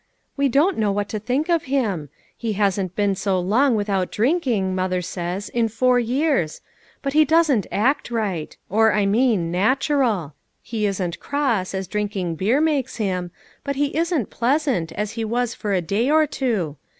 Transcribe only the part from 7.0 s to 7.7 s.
But he doesn't